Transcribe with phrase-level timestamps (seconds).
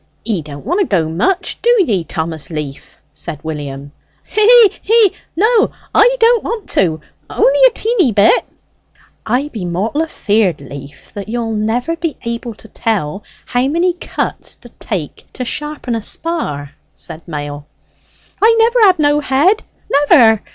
[0.25, 3.91] "He don't want to go much; do ye, Thomas Leaf?" said William.
[4.23, 5.13] "Hee hee!
[5.35, 6.99] no; I don't want to.
[7.29, 8.43] Only a teeny bit!"
[9.27, 14.55] "I be mortal afeard, Leaf, that you'll never be able to tell how many cuts
[14.55, 17.67] d'take to sharpen a spar," said Mail.
[18.41, 19.61] "I never had no head,
[19.91, 20.41] never!